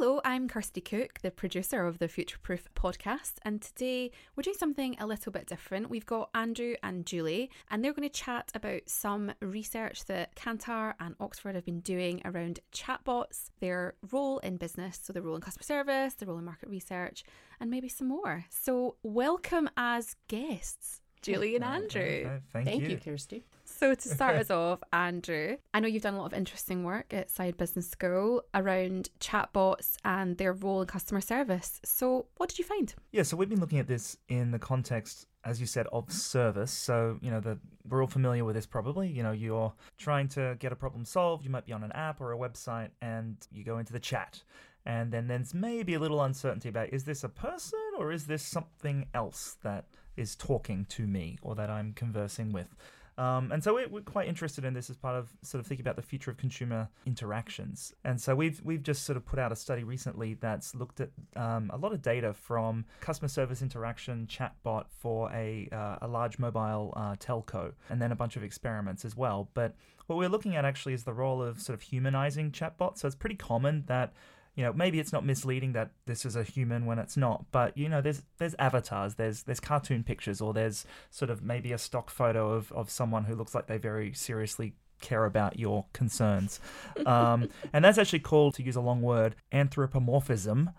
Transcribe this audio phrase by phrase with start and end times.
[0.00, 4.56] Hello, I'm Kirsty Cook, the producer of the Future Proof podcast, and today we're doing
[4.56, 5.90] something a little bit different.
[5.90, 10.94] We've got Andrew and Julie, and they're going to chat about some research that Kantar
[11.00, 15.42] and Oxford have been doing around chatbots, their role in business, so their role in
[15.42, 17.22] customer service, their role in market research,
[17.60, 18.46] and maybe some more.
[18.48, 22.40] So, welcome as guests, Julie and Andrew.
[22.54, 22.88] Thank, Thank you.
[22.88, 23.44] you, Kirsty.
[23.80, 27.14] So, to start us off, Andrew, I know you've done a lot of interesting work
[27.14, 31.80] at Saïd Business School around chatbots and their role in customer service.
[31.82, 32.94] So, what did you find?
[33.10, 36.70] Yeah, so we've been looking at this in the context, as you said, of service.
[36.70, 37.58] So, you know, the,
[37.88, 39.08] we're all familiar with this probably.
[39.08, 41.42] You know, you're trying to get a problem solved.
[41.42, 44.42] You might be on an app or a website and you go into the chat.
[44.84, 48.42] And then there's maybe a little uncertainty about is this a person or is this
[48.42, 49.86] something else that
[50.18, 52.76] is talking to me or that I'm conversing with?
[53.20, 55.96] Um, and so we're, quite interested in this as part of sort of thinking about
[55.96, 57.92] the future of consumer interactions.
[58.02, 61.10] And so we've we've just sort of put out a study recently that's looked at
[61.36, 66.38] um, a lot of data from customer service interaction chatbot for a uh, a large
[66.38, 69.50] mobile uh, telco, and then a bunch of experiments as well.
[69.52, 69.74] But
[70.06, 72.98] what we're looking at actually is the role of sort of humanizing chatbots.
[72.98, 74.14] So it's pretty common that
[74.54, 77.76] you know maybe it's not misleading that this is a human when it's not but
[77.76, 81.78] you know there's there's avatars there's there's cartoon pictures or there's sort of maybe a
[81.78, 86.60] stock photo of of someone who looks like they very seriously care about your concerns
[87.06, 90.70] um, and that's actually called to use a long word anthropomorphism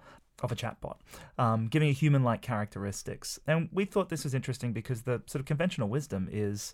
[0.44, 0.96] of a chatbot,
[1.38, 3.40] um, giving a human-like characteristics.
[3.48, 6.74] And we thought this was interesting because the sort of conventional wisdom is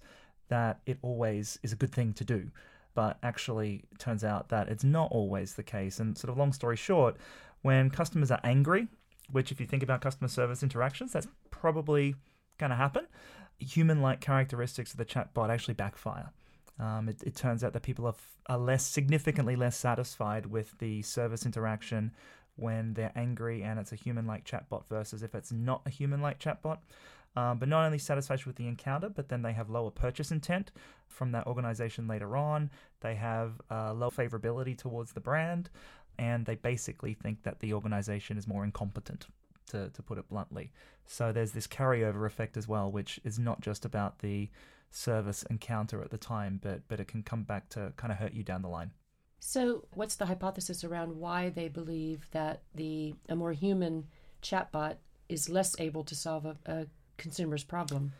[0.50, 2.52] that it always is a good thing to do
[2.97, 6.00] but actually turns out that it's not always the case.
[6.00, 7.16] And sort of long story short,
[7.62, 8.88] when customers are angry,
[9.31, 12.16] which if you think about customer service interactions, that's probably
[12.58, 13.06] going to happen,
[13.59, 16.31] human like characteristics of the chatbot actually backfire.
[16.80, 20.75] Um, it, it, turns out that people are, f- are less significantly less satisfied with
[20.79, 22.14] the service interaction
[22.56, 26.19] when they're angry and it's a human like chatbot versus if it's not a human
[26.19, 26.79] like chatbot.
[27.37, 30.71] Um, but not only satisfaction with the encounter, but then they have lower purchase intent
[31.07, 32.71] from that organization later on.
[33.01, 35.69] They have uh, low favorability towards the brand,
[36.17, 39.27] and they basically think that the organization is more incompetent,
[39.69, 40.71] to, to put it bluntly.
[41.05, 44.49] So there's this carryover effect as well, which is not just about the
[44.89, 48.33] service encounter at the time, but but it can come back to kind of hurt
[48.33, 48.89] you down the line.
[49.39, 54.07] So, what's the hypothesis around why they believe that the a more human
[54.41, 54.95] chatbot
[55.29, 56.87] is less able to solve a, a
[57.17, 58.13] consumer's problem?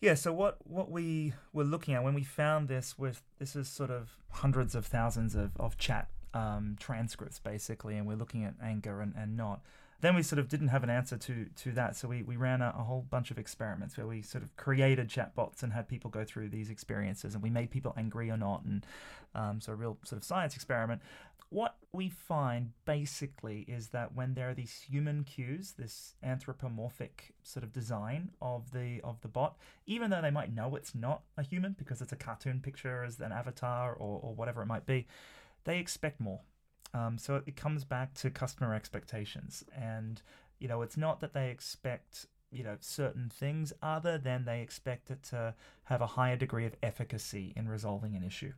[0.00, 3.68] Yeah, so what, what we were looking at when we found this with this is
[3.68, 8.54] sort of hundreds of thousands of, of chat um, transcripts basically, and we're looking at
[8.62, 9.60] anger and, and not.
[10.00, 12.62] Then we sort of didn't have an answer to to that, so we, we ran
[12.62, 16.10] a, a whole bunch of experiments where we sort of created chatbots and had people
[16.10, 18.86] go through these experiences, and we made people angry or not, and
[19.34, 21.02] um, so a real sort of science experiment.
[21.50, 27.64] What we find basically is that when there are these human cues, this anthropomorphic sort
[27.64, 31.42] of design of the of the bot, even though they might know it's not a
[31.42, 35.08] human because it's a cartoon picture as an avatar or, or whatever it might be,
[35.64, 36.40] they expect more.
[36.92, 40.20] Um, so it comes back to customer expectations, and
[40.58, 45.10] you know it's not that they expect you know certain things other than they expect
[45.10, 45.54] it to
[45.84, 48.52] have a higher degree of efficacy in resolving an issue.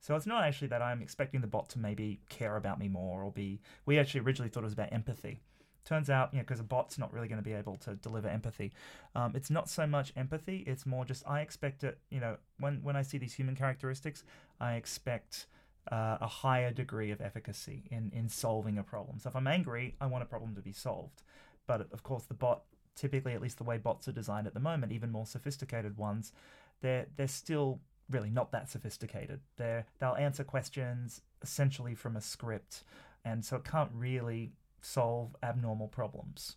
[0.00, 3.22] So it's not actually that I'm expecting the bot to maybe care about me more
[3.22, 3.60] or be.
[3.84, 5.40] We actually originally thought it was about empathy.
[5.84, 8.28] Turns out, you know, because a bot's not really going to be able to deliver
[8.28, 8.72] empathy.
[9.14, 10.62] Um, it's not so much empathy.
[10.66, 11.98] It's more just I expect it.
[12.10, 14.22] You know, when when I see these human characteristics,
[14.60, 15.46] I expect
[15.90, 19.18] uh, a higher degree of efficacy in in solving a problem.
[19.18, 21.22] So if I'm angry, I want a problem to be solved.
[21.66, 22.62] But of course, the bot
[22.94, 26.32] typically, at least the way bots are designed at the moment, even more sophisticated ones,
[26.80, 27.80] they're they're still
[28.10, 29.40] really not that sophisticated.
[29.56, 32.82] They're they'll answer questions essentially from a script,
[33.24, 36.56] and so it can't really solve abnormal problems.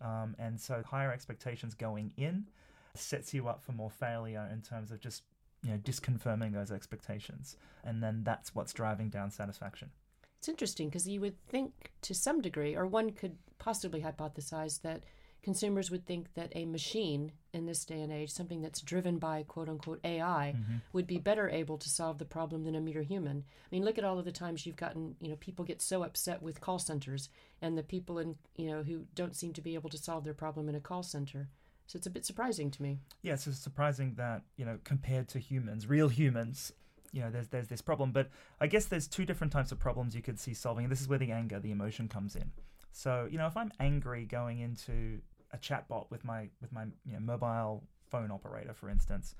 [0.00, 2.48] Um, and so higher expectations going in
[2.94, 5.22] sets you up for more failure in terms of just
[5.62, 9.90] you know disconfirming those expectations, and then that's what's driving down satisfaction.
[10.38, 15.04] It's interesting because you would think to some degree, or one could possibly hypothesize that
[15.42, 19.42] consumers would think that a machine in this day and age, something that's driven by
[19.44, 20.76] quote unquote AI, Mm-hmm.
[20.92, 23.44] would be better able to solve the problem than a mere human.
[23.48, 26.02] I mean, look at all of the times you've gotten, you know, people get so
[26.04, 27.28] upset with call centers
[27.60, 30.34] and the people in, you know, who don't seem to be able to solve their
[30.34, 31.48] problem in a call center.
[31.92, 33.00] So it's a bit surprising to me.
[33.20, 36.72] Yeah, it's surprising that you know compared to humans, real humans,
[37.12, 38.12] you know, there's there's this problem.
[38.12, 38.30] But
[38.62, 40.88] I guess there's two different types of problems you could see solving.
[40.88, 42.50] This is where the anger, the emotion comes in.
[42.92, 45.20] So you know, if I'm angry going into
[45.52, 49.34] a chatbot with my with my you know, mobile phone operator, for instance,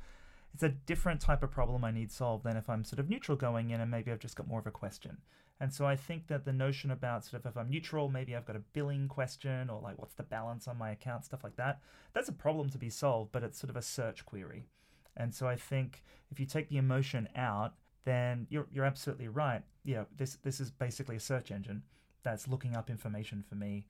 [0.54, 3.36] it's a different type of problem I need solved than if I'm sort of neutral
[3.36, 5.18] going in and maybe I've just got more of a question.
[5.60, 8.44] And so I think that the notion about sort of if I'm neutral, maybe I've
[8.44, 11.80] got a billing question or like what's the balance on my account, stuff like that,
[12.12, 14.64] that's a problem to be solved, but it's sort of a search query.
[15.16, 17.74] And so I think if you take the emotion out,
[18.04, 19.62] then you're you're absolutely right.
[19.84, 21.82] You know, this this is basically a search engine
[22.22, 23.86] that's looking up information for me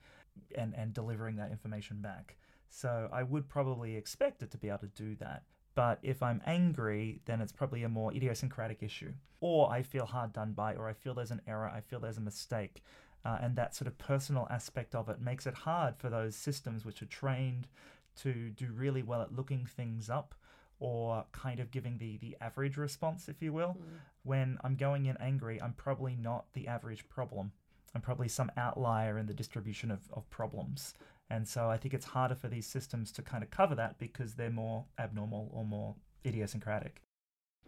[0.57, 2.37] and, and delivering that information back.
[2.69, 5.43] So I would probably expect it to be able to do that.
[5.75, 9.13] But if I'm angry, then it's probably a more idiosyncratic issue.
[9.41, 12.19] Or I feel hard done by, or I feel there's an error, I feel there's
[12.19, 12.83] a mistake.
[13.25, 16.85] Uh, and that sort of personal aspect of it makes it hard for those systems
[16.85, 17.69] which are trained
[18.17, 20.35] to do really well at looking things up
[20.81, 23.79] or kind of giving the, the average response, if you will.
[24.25, 27.53] When I'm going in angry, I'm probably not the average problem.
[27.95, 30.95] I'm probably some outlier in the distribution of, of problems.
[31.33, 34.35] And so I think it's harder for these systems to kind of cover that because
[34.35, 35.95] they're more abnormal or more
[36.27, 37.01] idiosyncratic.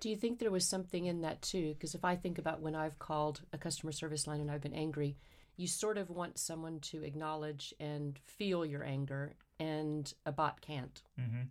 [0.01, 1.73] Do you think there was something in that too?
[1.73, 4.75] Because if I think about when I've called a customer service line and I've been
[4.75, 5.17] angry,
[5.57, 11.03] you sort of want someone to acknowledge and feel your anger, and a bot can't.
[11.19, 11.45] hmm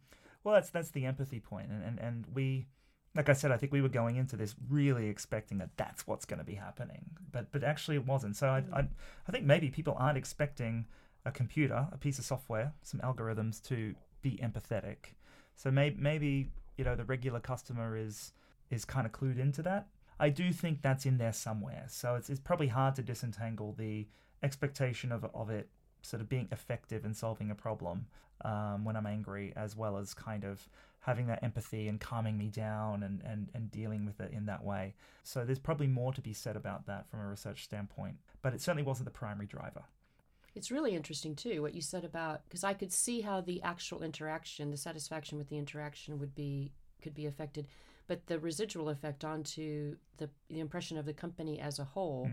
[0.44, 2.68] Well, that's that's the empathy point, and, and and we,
[3.16, 6.26] like I said, I think we were going into this really expecting that that's what's
[6.26, 8.36] going to be happening, but but actually it wasn't.
[8.36, 8.88] So I, I
[9.28, 10.86] I think maybe people aren't expecting
[11.26, 15.16] a computer, a piece of software, some algorithms to be empathetic.
[15.56, 18.34] So maybe maybe you know the regular customer is
[18.70, 19.88] is kind of clued into that.
[20.20, 21.86] I do think that's in there somewhere.
[21.90, 24.08] So it's it's probably hard to disentangle the
[24.42, 25.70] expectation of of it
[26.02, 28.08] sort of being effective in solving a problem
[28.44, 30.68] um, when I'm angry, as well as kind of
[31.00, 34.64] having that empathy and calming me down and, and, and dealing with it in that
[34.64, 34.96] way.
[35.24, 38.62] So there's probably more to be said about that from a research standpoint, but it
[38.62, 39.84] certainly wasn't the primary driver.
[40.56, 44.04] It's really interesting too what you said about because I could see how the actual
[44.04, 46.72] interaction, the satisfaction with the interaction would be
[47.02, 47.68] could be affected,
[48.08, 52.30] but the residual effect onto the the impression of the company as a whole,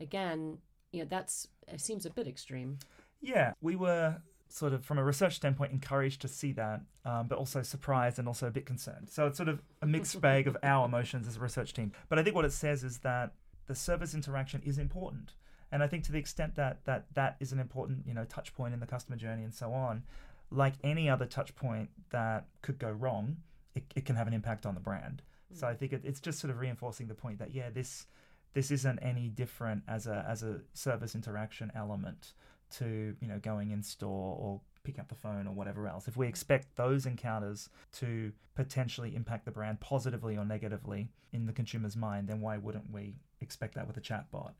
[0.00, 0.58] again,
[0.92, 2.78] you know, that's it seems a bit extreme.
[3.20, 4.16] Yeah, we were
[4.48, 8.28] sort of, from a research standpoint, encouraged to see that, um, but also surprised and
[8.28, 9.08] also a bit concerned.
[9.10, 11.92] So it's sort of a mixed bag of our emotions as a research team.
[12.08, 13.32] But I think what it says is that
[13.66, 15.32] the service interaction is important.
[15.74, 18.54] And I think to the extent that that, that is an important, you know, touch
[18.54, 20.04] point in the customer journey and so on,
[20.52, 23.38] like any other touch point that could go wrong,
[23.74, 25.22] it, it can have an impact on the brand.
[25.52, 25.58] Mm.
[25.58, 28.06] So I think it, it's just sort of reinforcing the point that yeah, this
[28.52, 32.34] this isn't any different as a as a service interaction element
[32.76, 36.06] to you know going in store or picking up the phone or whatever else.
[36.06, 41.52] If we expect those encounters to potentially impact the brand positively or negatively in the
[41.52, 44.52] consumer's mind, then why wouldn't we expect that with a chatbot?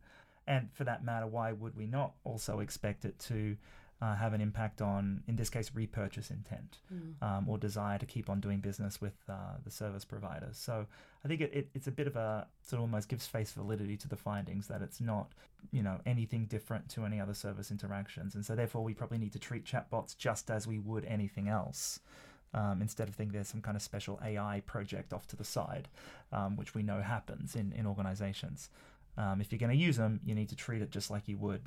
[0.47, 3.57] And for that matter, why would we not also expect it to
[4.03, 6.79] uh, have an impact on, in this case, repurchase intent
[7.23, 10.49] um, or desire to keep on doing business with uh, the service provider?
[10.53, 10.87] So
[11.25, 13.97] I think it, it, it's a bit of a sort of almost gives face validity
[13.99, 15.33] to the findings that it's not,
[15.73, 18.35] you know, anything different to any other service interactions.
[18.35, 22.01] And so therefore, we probably need to treat chatbots just as we would anything else.
[22.53, 25.89] Um, instead of thinking there's some kind of special AI project off to the side,
[26.33, 28.71] um, which we know happens in, in organizations.
[29.17, 31.37] Um, if you're going to use them, you need to treat it just like you
[31.39, 31.63] would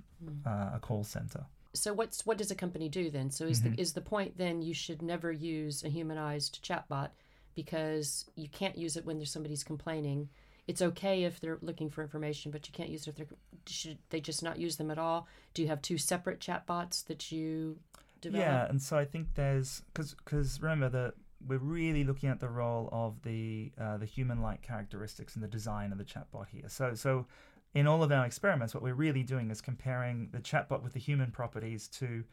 [0.46, 1.46] uh, a call center.
[1.74, 3.30] So what's what does a company do then?
[3.30, 7.10] So is the is the point then you should never use a humanized chatbot
[7.56, 10.30] because you can't use it when there's somebody's complaining
[10.68, 13.28] it's okay if they're looking for information, but you can't use it if they're
[13.66, 15.28] should they just not use them at all?
[15.54, 17.80] Do you have two separate chatbots that you
[18.22, 18.46] develop?
[18.46, 21.14] Yeah, and so I think there's because because remember that
[21.46, 25.92] we're really looking at the role of the uh, the human-like characteristics in the design
[25.92, 26.68] of the chatbot here.
[26.68, 27.28] So so
[27.74, 31.00] in all of our experiments, what we're really doing is comparing the chatbot with the
[31.00, 32.24] human properties to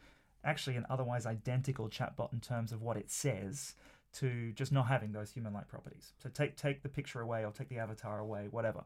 [0.43, 3.75] actually an otherwise identical chatbot in terms of what it says
[4.13, 6.13] to just not having those human-like properties.
[6.23, 8.83] So take take the picture away or take the avatar away, whatever.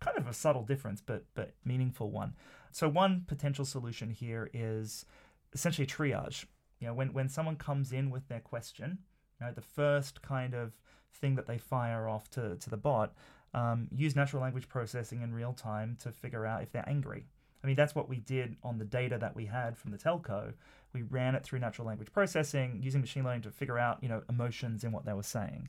[0.00, 2.34] Kind of a subtle difference, but but meaningful one.
[2.72, 5.04] So one potential solution here is
[5.52, 6.46] essentially triage.
[6.80, 8.98] You know, when when someone comes in with their question,
[9.44, 10.72] know, the first kind of
[11.12, 13.12] thing that they fire off to to the bot,
[13.52, 17.26] um, use natural language processing in real time to figure out if they're angry.
[17.62, 20.52] I mean, that's what we did on the data that we had from the telco.
[20.92, 24.22] We ran it through natural language processing using machine learning to figure out, you know,
[24.28, 25.68] emotions in what they were saying.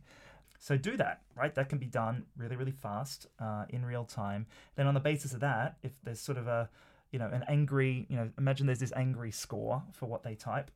[0.60, 1.55] So do that, right?
[1.55, 4.46] That can be done really, really fast uh, in real time.
[4.75, 6.70] Then on the basis of that, if there's sort of a,
[7.12, 10.72] you know, an angry, you know, imagine there's this angry score for what they type.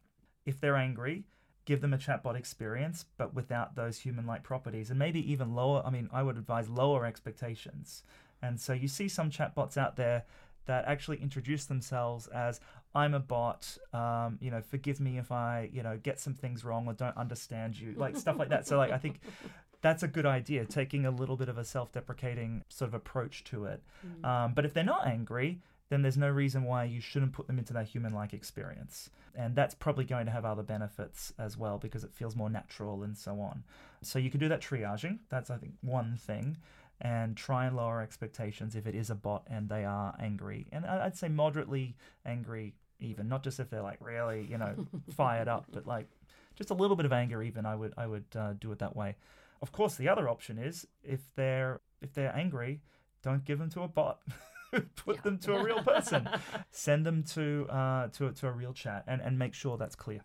[0.46, 1.26] If they're angry,
[1.70, 5.84] give them a chatbot experience, but without those human-like properties, and maybe even lower.
[5.86, 8.02] I mean, I would advise lower expectations.
[8.42, 10.24] And so you see some chatbots out there
[10.66, 12.60] that actually introduce themselves as
[12.96, 13.78] I'm a bot.
[13.94, 17.16] Um, you know, forgive me if I, you know, get some things wrong or don't
[17.16, 18.66] understand you, like stuff like that.
[18.66, 19.20] So, like, I think
[19.82, 23.66] that's a good idea, taking a little bit of a self-deprecating sort of approach to
[23.66, 23.84] it.
[24.04, 24.26] Mm.
[24.28, 25.60] Um, but if they're not angry,
[25.90, 29.10] then there's no reason why you shouldn't put them into that human-like experience.
[29.36, 33.04] And that's probably going to have other benefits as well because it feels more natural
[33.04, 33.64] and so on.
[34.02, 35.20] So you can do that triaging.
[35.30, 36.58] That's I think one thing
[37.02, 40.68] and try and lower expectations if it is a bot and they are angry.
[40.72, 44.76] And I'd say moderately angry, even not just if they're like really, you know,
[45.16, 46.10] fired up, but like
[46.56, 47.42] just a little bit of anger.
[47.42, 49.16] Even I would I would uh, do it that way.
[49.62, 52.82] Of course, the other option is if they're if they're angry,
[53.24, 54.20] don't give them to a bot.
[54.96, 55.22] Put yeah.
[55.22, 56.30] them to a real person.
[56.72, 60.22] Send them to uh, to to a real chat and and make sure that's clear.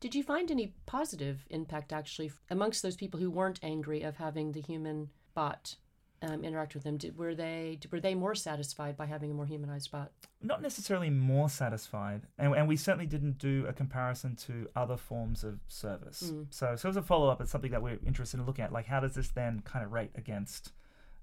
[0.00, 4.52] Did you find any positive impact actually amongst those people who weren't angry of having
[4.52, 5.76] the human bot
[6.22, 6.96] um, interact with them?
[6.96, 10.10] Did, were they were they more satisfied by having a more humanized bot?
[10.42, 15.44] Not necessarily more satisfied, and, and we certainly didn't do a comparison to other forms
[15.44, 16.30] of service.
[16.32, 16.46] Mm.
[16.50, 18.72] So, so as a follow up, it's something that we're interested in looking at.
[18.72, 20.72] Like, how does this then kind of rate against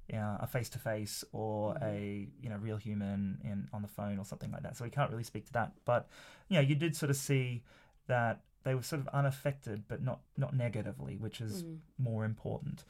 [0.07, 1.85] you know, a face to face or mm-hmm.
[1.85, 4.77] a you know real human in on the phone or something like that?
[4.77, 6.07] So we can't really speak to that, but
[6.49, 7.63] you know, you did sort of see
[8.07, 11.77] that they were sort of unaffected, but not not negatively, which is mm.
[11.97, 12.83] more important.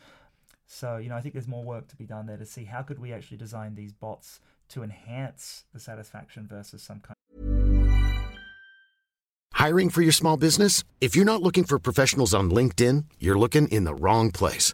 [0.67, 2.81] So, you know, I think there's more work to be done there to see how
[2.81, 7.15] could we actually design these bots to enhance the satisfaction versus some kind
[9.53, 10.83] Hiring for your small business?
[11.01, 14.73] If you're not looking for professionals on LinkedIn, you're looking in the wrong place.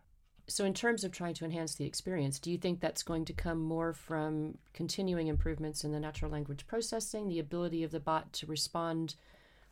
[0.51, 3.33] So, in terms of trying to enhance the experience, do you think that's going to
[3.33, 8.33] come more from continuing improvements in the natural language processing, the ability of the bot
[8.33, 9.15] to respond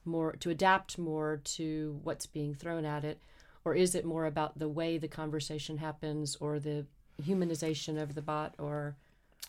[0.05, 3.21] more, to adapt more to what's being thrown at it?
[3.65, 6.85] Or is it more about the way the conversation happens or the
[7.21, 8.55] humanization of the bot?
[8.57, 8.95] Or,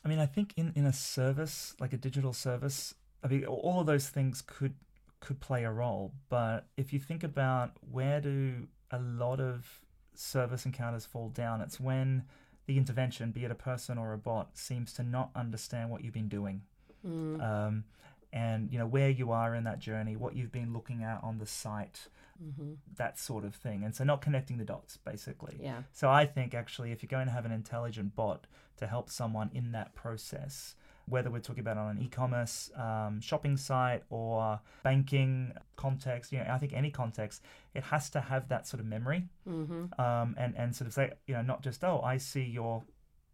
[0.05, 3.79] I mean, I think in, in a service, like a digital service, I mean, all
[3.79, 4.75] of those things could
[5.21, 6.13] could play a role.
[6.29, 9.81] But if you think about where do a lot of
[10.21, 11.61] service encounters fall down.
[11.61, 12.25] It's when
[12.67, 16.15] the intervention, be it a person or a bot, seems to not understand what you've
[16.15, 16.63] been doing.
[17.07, 17.43] Mm.
[17.43, 17.85] Um,
[18.33, 21.39] and you know where you are in that journey, what you've been looking at on
[21.39, 22.07] the site,
[22.43, 22.75] mm-hmm.
[22.97, 23.83] that sort of thing.
[23.83, 25.59] And so not connecting the dots, basically.
[25.61, 25.83] Yeah.
[25.93, 28.47] So I think actually, if you're going to have an intelligent bot
[28.77, 30.77] to help someone in that process,
[31.07, 36.33] whether we're talking about on an e-commerce um, shopping site or banking context.
[36.33, 37.43] You know, I think any context,
[37.75, 40.01] it has to have that sort of memory, Mm-hmm.
[40.01, 42.85] um, and and sort of say, you know, not just oh, I see your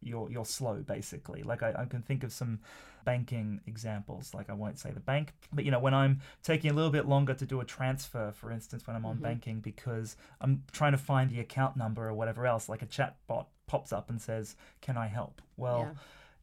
[0.02, 2.60] you're you're slow basically like I, I can think of some
[3.04, 6.74] banking examples like i won't say the bank but you know when i'm taking a
[6.74, 9.22] little bit longer to do a transfer for instance when i'm on Mhm.
[9.22, 13.16] banking because i'm trying to find the account number or whatever else like a chat
[13.26, 15.94] bot pops up and says can i help well Yeah.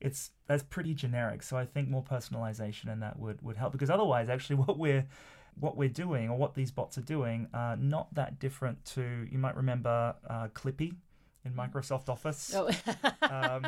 [0.04, 3.90] It's that's pretty generic so i think more personalization in that would would help because
[3.90, 5.06] otherwise actually what we're
[5.60, 9.38] what we're doing or what these bots are doing are not that different to you
[9.38, 10.96] might remember uh, clippy
[11.46, 12.70] in microsoft office Oh.
[13.22, 13.68] um,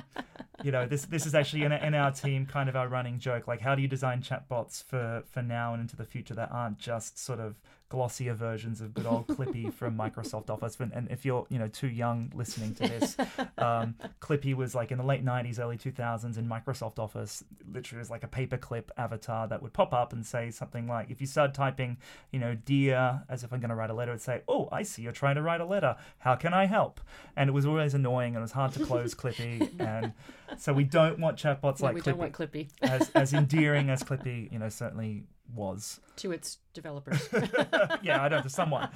[0.64, 3.46] you know, this this is actually in, in our team kind of our running joke.
[3.48, 6.80] Like, how do you design chatbots for for now and into the future that aren't
[6.80, 7.56] just sort of
[7.96, 10.78] glossier versions of good old Clippy from Microsoft Office?
[10.80, 13.18] And, and if you're you know too young listening to this,
[13.58, 17.44] um, Clippy was like in the late '90s, early 2000s in Microsoft Office.
[17.72, 21.22] Literally, was like a paperclip avatar that would pop up and say something like, if
[21.22, 21.98] you start typing,
[22.32, 24.84] you know, dear, as if I'm going to write a letter, it'd say, oh, I
[24.84, 25.96] see you're trying to write a letter.
[26.20, 27.00] How can I help?
[27.36, 30.14] And it was always annoying and it was hard to close Clippy and
[30.58, 33.90] so we don't want chatbots No, like we Clippy, don't want Clippy as, as endearing
[33.90, 35.24] as Clippy, you know, certainly
[35.54, 36.00] was.
[36.18, 37.30] to its developers.
[38.02, 38.90] yeah, I don't to someone.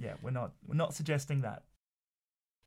[0.00, 1.62] Yeah, we're not we're not suggesting that.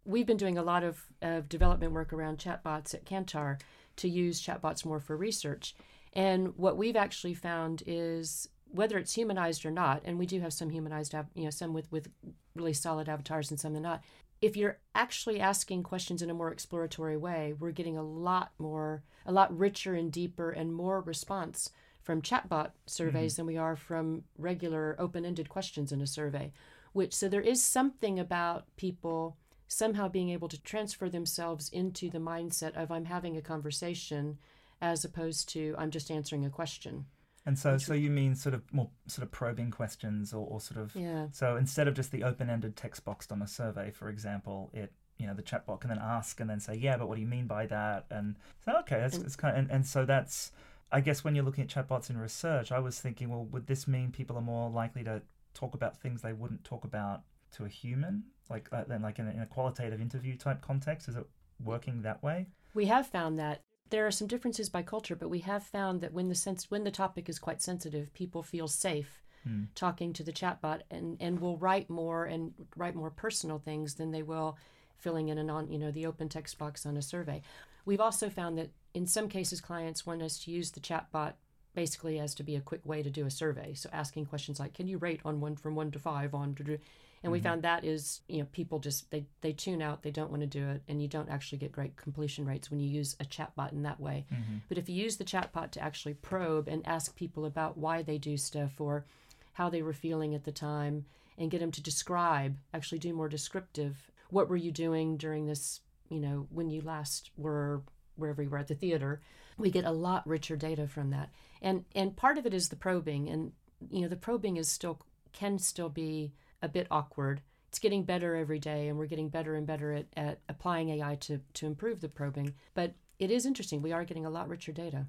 [0.05, 3.59] We've been doing a lot of, of development work around chatbots at Kantar
[3.97, 5.75] to use chatbots more for research.
[6.13, 10.53] And what we've actually found is whether it's humanized or not, and we do have
[10.53, 12.09] some humanized, you know, some with, with
[12.55, 14.03] really solid avatars and some that not.
[14.41, 19.03] If you're actually asking questions in a more exploratory way, we're getting a lot more,
[19.25, 21.71] a lot richer and deeper and more response
[22.09, 23.41] from chatbot surveys mm-hmm.
[23.41, 26.51] than we are from regular open-ended questions in a survey.
[26.91, 29.37] Which so there is something about people
[29.67, 34.39] somehow being able to transfer themselves into the mindset of I'm having a conversation
[34.81, 37.05] as opposed to I'm just answering a question.
[37.45, 40.81] And so so you mean sort of more sort of probing questions or, or sort
[40.81, 41.27] of Yeah.
[41.31, 45.27] so instead of just the open-ended text boxed on a survey, for example, it you
[45.27, 47.45] know the chatbot can then ask and then say yeah, but what do you mean
[47.45, 48.07] by that?
[48.09, 48.35] And
[48.65, 50.51] so okay, that's And- it's kind of, and, and so that's
[50.91, 53.87] I guess when you're looking at chatbots in research, I was thinking, well, would this
[53.87, 55.21] mean people are more likely to
[55.53, 57.21] talk about things they wouldn't talk about
[57.51, 61.07] to a human, like uh, then like in a, in a qualitative interview type context?
[61.07, 61.27] Is it
[61.63, 62.47] working that way?
[62.73, 66.13] We have found that there are some differences by culture, but we have found that
[66.13, 69.63] when the sense when the topic is quite sensitive, people feel safe Hmm.
[69.73, 74.11] talking to the chatbot and and will write more and write more personal things than
[74.11, 74.57] they will
[74.97, 77.41] filling in an on you know the open text box on a survey.
[77.85, 81.33] We've also found that in some cases clients want us to use the chatbot
[81.75, 83.73] basically as to be a quick way to do a survey.
[83.73, 86.63] So asking questions like, "Can you rate on one from one to five on?" to
[86.63, 86.79] do-"
[87.21, 87.47] And we mm-hmm.
[87.47, 90.47] found that is, you know, people just they they tune out, they don't want to
[90.47, 93.71] do it, and you don't actually get great completion rates when you use a chatbot
[93.71, 94.25] in that way.
[94.31, 94.57] Mm-hmm.
[94.67, 98.17] But if you use the chatbot to actually probe and ask people about why they
[98.17, 99.05] do stuff or
[99.53, 101.05] how they were feeling at the time
[101.37, 105.81] and get them to describe, actually do more descriptive, what were you doing during this,
[106.09, 107.81] you know, when you last were
[108.15, 109.21] wherever you were at the theater,
[109.57, 111.29] we get a lot richer data from that.
[111.61, 113.51] And and part of it is the probing and
[113.89, 114.99] you know, the probing is still
[115.31, 117.41] can still be a bit awkward.
[117.67, 121.15] It's getting better every day and we're getting better and better at, at applying AI
[121.21, 122.55] to, to improve the probing.
[122.73, 123.81] But it is interesting.
[123.81, 125.05] We are getting a lot richer data.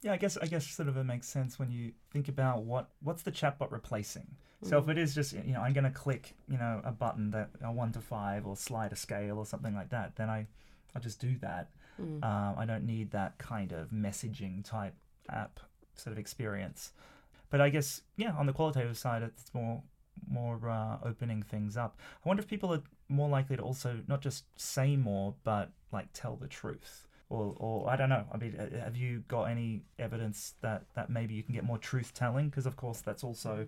[0.00, 2.90] Yeah, I guess I guess sort of it makes sense when you think about what
[3.02, 4.36] what's the chatbot replacing.
[4.62, 7.30] So if it is just you know I'm going to click you know a button
[7.30, 10.46] that a one to five or slide a scale or something like that, then I
[10.94, 11.68] I just do that.
[12.00, 12.24] Mm.
[12.24, 14.94] Um, I don't need that kind of messaging type
[15.28, 15.60] app
[15.94, 16.92] sort of experience.
[17.50, 19.82] But I guess yeah, on the qualitative side, it's more
[20.28, 22.00] more uh, opening things up.
[22.24, 26.08] I wonder if people are more likely to also not just say more, but like
[26.12, 27.06] tell the truth.
[27.30, 28.24] Or, or I don't know.
[28.32, 32.14] I mean, have you got any evidence that, that maybe you can get more truth
[32.14, 32.48] telling?
[32.48, 33.66] Because of course, that's also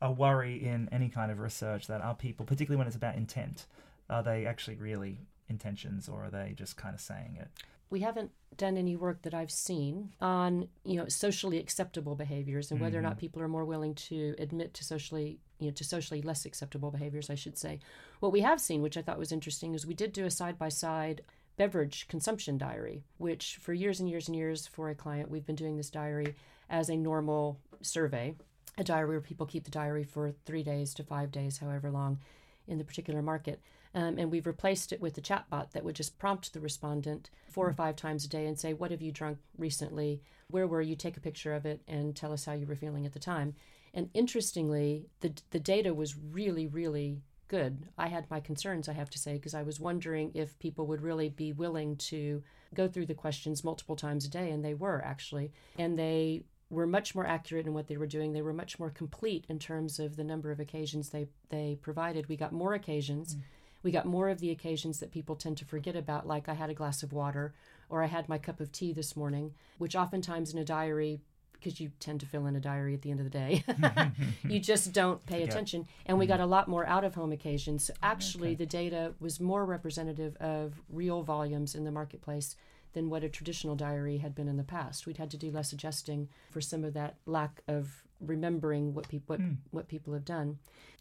[0.00, 1.86] a worry in any kind of research.
[1.86, 3.66] That are people, particularly when it's about intent,
[4.10, 7.48] are they actually really intentions, or are they just kind of saying it?
[7.94, 12.80] we haven't done any work that I've seen on you know socially acceptable behaviors and
[12.80, 13.20] whether or not mm-hmm.
[13.20, 17.30] people are more willing to admit to socially you know to socially less acceptable behaviors
[17.30, 17.78] I should say.
[18.20, 20.58] What we have seen, which I thought was interesting, is we did do a side
[20.58, 21.22] by side
[21.56, 25.54] beverage consumption diary, which for years and years and years for a client we've been
[25.54, 26.34] doing this diary
[26.68, 28.34] as a normal survey,
[28.76, 32.18] a diary where people keep the diary for three days to five days, however long
[32.66, 33.60] in the particular market.
[33.94, 37.68] Um, and we've replaced it with a chatbot that would just prompt the respondent four
[37.68, 40.20] or five times a day and say, What have you drunk recently?
[40.50, 40.96] Where were you?
[40.96, 43.54] Take a picture of it and tell us how you were feeling at the time.
[43.92, 47.86] And interestingly, the, the data was really, really good.
[47.96, 51.00] I had my concerns, I have to say, because I was wondering if people would
[51.00, 52.42] really be willing to
[52.74, 55.52] go through the questions multiple times a day, and they were actually.
[55.78, 56.42] And they
[56.74, 58.32] were much more accurate in what they were doing.
[58.32, 62.28] They were much more complete in terms of the number of occasions they, they provided.
[62.28, 63.34] We got more occasions.
[63.34, 63.40] Mm.
[63.82, 66.70] We got more of the occasions that people tend to forget about, like I had
[66.70, 67.54] a glass of water
[67.88, 71.20] or I had my cup of tea this morning, which oftentimes in a diary
[71.52, 73.64] because you tend to fill in a diary at the end of the day.
[74.48, 75.86] you just don't pay attention.
[76.04, 77.84] And we got a lot more out of home occasions.
[77.84, 78.56] So actually, okay.
[78.56, 82.56] the data was more representative of real volumes in the marketplace
[82.94, 85.06] than what a traditional diary had been in the past.
[85.06, 89.34] We'd had to do less adjusting for some of that lack of remembering what people
[89.34, 89.56] what, mm.
[89.70, 90.58] what people have done.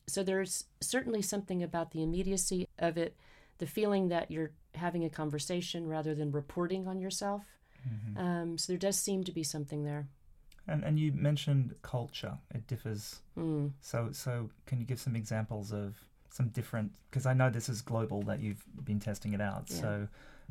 [0.08, 3.16] So there's certainly something about the immediacy of it,
[3.60, 7.44] the feeling that you're having a conversation rather than reporting on yourself.
[7.88, 8.18] Mm-hmm.
[8.18, 10.08] Um, so there does seem to be something there.
[10.68, 13.20] And and you mentioned culture; it differs.
[13.38, 13.72] Mm.
[13.82, 15.96] So so can you give some examples of
[16.30, 16.92] some different?
[17.10, 19.66] Because I know this is global that you've been testing it out.
[19.68, 19.82] Yeah.
[19.82, 20.08] So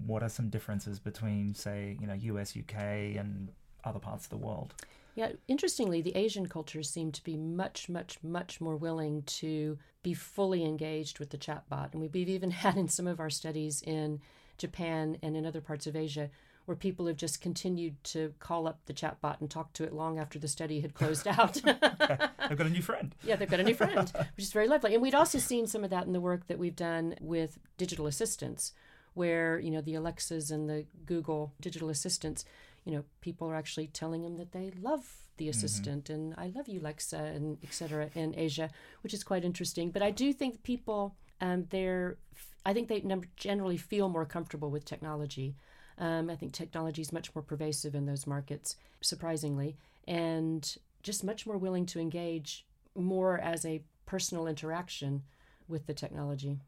[0.07, 2.75] what are some differences between, say, you know, US, UK,
[3.17, 3.49] and
[3.85, 4.75] other parts of the world?
[5.15, 10.15] Yeah, interestingly, the Asian cultures seem to be much, much, much more willing to be
[10.15, 11.93] fully engaged with the chatbot.
[11.93, 14.21] And we've even had in some of our studies in
[14.59, 16.31] Japan and in other parts of Asia
[16.65, 20.19] where people have just continued to call up the chatbot and talk to it long
[20.19, 21.55] after the study had closed out.
[21.65, 23.15] they've got a new friend.
[23.25, 24.95] Yeah, they've got a new friend, which is very lovely.
[24.95, 28.07] And we'd also seen some of that in the work that we've done with digital
[28.07, 28.73] assistants,
[29.15, 32.45] where, you know, the Alexas and the Google digital assistants,
[32.85, 35.05] you know, people are actually telling them that they love
[35.37, 35.51] the mm-hmm.
[35.51, 36.15] assistant mm-hmm.
[36.15, 38.11] and I love you, Lexa, and etc.
[38.15, 38.71] in Asia,
[39.03, 39.91] which is quite interesting.
[39.91, 42.19] But I do think people, um, they're,
[42.65, 43.05] I think they
[43.37, 45.57] generally feel more comfortable with technology.
[45.99, 51.47] Um, I think technology is much more pervasive in those markets, surprisingly, and just much
[51.47, 55.23] more willing to engage more as a personal interaction
[55.69, 56.59] with the technology.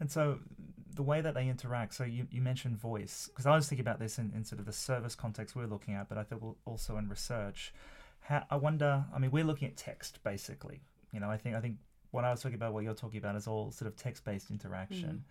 [0.00, 0.38] And so
[0.98, 4.00] the way that they interact, so you, you mentioned voice, because I was thinking about
[4.00, 6.96] this in, in sort of the service context we're looking at, but I think also
[6.96, 7.72] in research.
[8.18, 10.80] How, I wonder, I mean, we're looking at text basically.
[11.12, 11.76] You know, I think I think
[12.10, 14.50] what I was talking about, what you're talking about, is all sort of text based
[14.50, 15.22] interaction.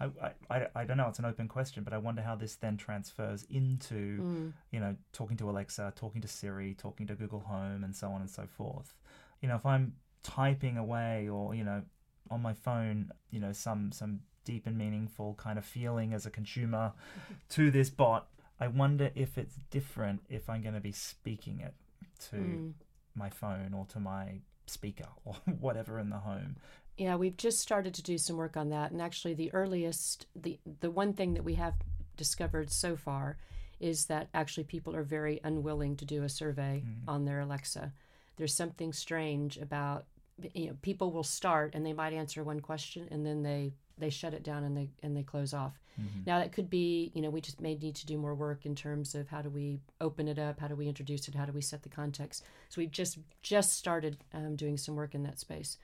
[0.00, 0.10] Mm.
[0.20, 1.06] I, I, I don't know.
[1.06, 4.52] It's an open question, but I wonder how this then transfers into, mm.
[4.72, 8.22] you know, talking to Alexa, talking to Siri, talking to Google Home, and so on
[8.22, 8.92] and so forth.
[9.40, 9.92] You know, if I'm
[10.24, 11.82] typing away or you know
[12.28, 16.30] on my phone, you know, some some deep and meaningful kind of feeling as a
[16.30, 16.92] consumer
[17.50, 18.28] to this bot,
[18.60, 21.74] I wonder if it's different if I'm going to be speaking it
[22.30, 22.72] to mm.
[23.14, 26.56] my phone or to my speaker or whatever in the home.
[26.96, 28.92] Yeah, we've just started to do some work on that.
[28.92, 31.74] And actually, the earliest, the, the one thing that we have
[32.16, 33.38] discovered so far
[33.80, 37.08] is that actually people are very unwilling to do a survey mm-hmm.
[37.08, 37.92] on their Alexa.
[38.36, 40.06] There's something strange about
[40.54, 44.10] you know people will start and they might answer one question and then they they
[44.10, 45.78] shut it down and they and they close off.
[46.00, 46.20] Mm-hmm.
[46.26, 48.74] Now that could be, you know, we just may need to do more work in
[48.74, 51.52] terms of how do we open it up, how do we introduce it, how do
[51.52, 52.44] we set the context.
[52.68, 55.76] So we've just just started um, doing some work in that space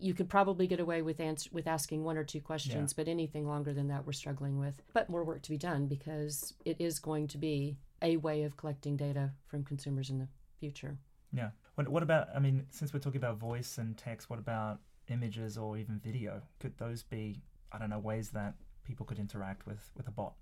[0.00, 2.94] you could probably get away with answer, with asking one or two questions, yeah.
[2.96, 4.80] but anything longer than that, we're struggling with.
[4.92, 8.56] But more work to be done because it is going to be a way of
[8.56, 10.96] collecting data from consumers in the future.
[11.32, 11.50] Yeah.
[11.74, 12.28] What, what about?
[12.34, 16.42] I mean, since we're talking about voice and text, what about images or even video?
[16.58, 17.42] Could those be?
[17.72, 20.34] I don't know ways that people could interact with with a bot.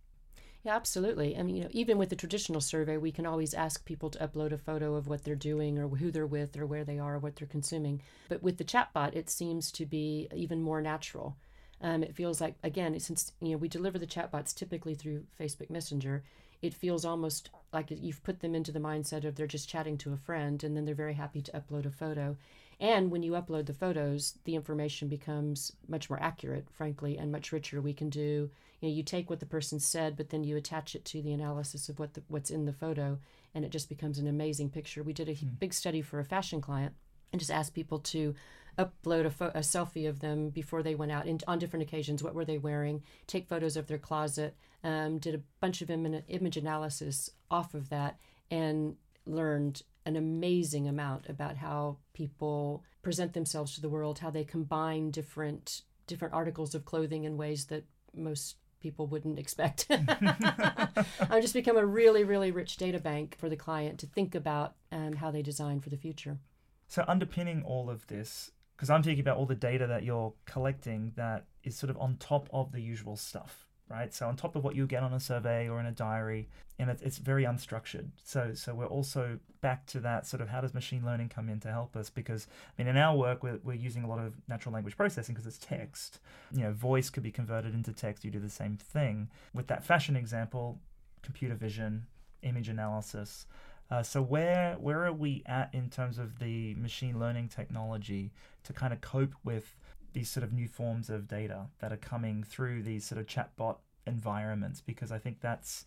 [0.64, 1.36] Yeah, absolutely.
[1.36, 4.18] I mean, you know, even with the traditional survey, we can always ask people to
[4.18, 7.14] upload a photo of what they're doing or who they're with or where they are
[7.14, 8.02] or what they're consuming.
[8.28, 11.36] But with the chatbot, it seems to be even more natural.
[11.80, 15.70] Um, it feels like, again, since you know we deliver the chatbots typically through Facebook
[15.70, 16.24] Messenger,
[16.60, 20.12] it feels almost like you've put them into the mindset of they're just chatting to
[20.12, 22.36] a friend, and then they're very happy to upload a photo.
[22.80, 27.50] And when you upload the photos, the information becomes much more accurate, frankly, and much
[27.50, 27.80] richer.
[27.80, 30.94] We can do, you know, you take what the person said, but then you attach
[30.94, 33.18] it to the analysis of what the, what's in the photo,
[33.54, 35.02] and it just becomes an amazing picture.
[35.02, 35.58] We did a mm.
[35.58, 36.94] big study for a fashion client
[37.32, 38.34] and just asked people to
[38.78, 42.22] upload a, fo- a selfie of them before they went out in, on different occasions.
[42.22, 43.02] What were they wearing?
[43.26, 44.56] Take photos of their closet.
[44.84, 48.20] Um, did a bunch of Im- image analysis off of that,
[48.52, 48.94] and
[49.26, 55.10] learned an amazing amount about how people present themselves to the world, how they combine
[55.10, 59.86] different different articles of clothing in ways that most people wouldn't expect.
[59.90, 64.74] I've just become a really, really rich data bank for the client to think about
[64.90, 66.38] um, how they design for the future.
[66.86, 71.12] So, underpinning all of this, because I'm thinking about all the data that you're collecting
[71.16, 74.12] that is sort of on top of the usual stuff right?
[74.12, 76.48] So on top of what you get on a survey or in a diary,
[76.78, 78.08] and it, it's very unstructured.
[78.22, 81.60] So so we're also back to that sort of how does machine learning come in
[81.60, 82.10] to help us?
[82.10, 82.46] Because
[82.78, 85.46] I mean, in our work, we're, we're using a lot of natural language processing because
[85.46, 86.20] it's text.
[86.52, 88.24] You know, voice could be converted into text.
[88.24, 90.78] You do the same thing with that fashion example,
[91.22, 92.06] computer vision,
[92.42, 93.46] image analysis.
[93.90, 98.30] Uh, so where where are we at in terms of the machine learning technology
[98.64, 99.74] to kind of cope with
[100.18, 103.76] these sort of new forms of data that are coming through these sort of chatbot
[104.04, 104.80] environments?
[104.80, 105.84] Because I think that's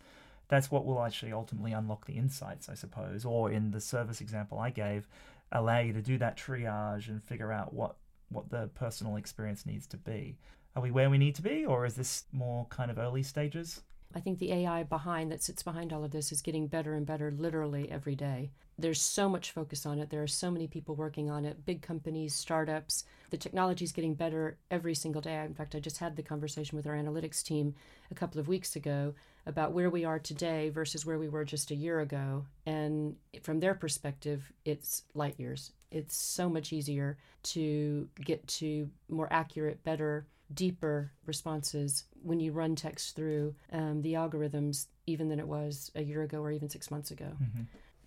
[0.48, 3.24] that's what will actually ultimately unlock the insights, I suppose.
[3.26, 5.06] Or in the service example I gave,
[5.50, 7.96] allow you to do that triage and figure out what
[8.30, 10.38] what the personal experience needs to be.
[10.74, 13.82] Are we where we need to be, or is this more kind of early stages?
[14.14, 17.06] I think the AI behind that sits behind all of this is getting better and
[17.06, 18.50] better literally every day.
[18.78, 20.10] There's so much focus on it.
[20.10, 23.04] There are so many people working on it, big companies, startups.
[23.30, 25.42] The technology is getting better every single day.
[25.44, 27.74] In fact, I just had the conversation with our analytics team
[28.10, 29.14] a couple of weeks ago
[29.46, 32.44] about where we are today versus where we were just a year ago.
[32.66, 35.72] And from their perspective, it's light years.
[35.90, 42.76] It's so much easier to get to more accurate, better, deeper responses when you run
[42.76, 46.90] text through um, the algorithms, even than it was a year ago or even six
[46.90, 47.32] months ago.
[47.42, 47.62] Mm-hmm.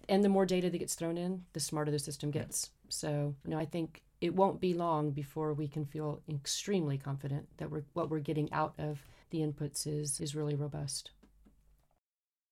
[0.08, 2.70] And the more data that gets thrown in, the smarter the system gets.
[2.90, 7.48] So, you know, I think it won't be long before we can feel extremely confident
[7.58, 9.00] that we're, what we're getting out of
[9.32, 11.12] the inputs is is really robust.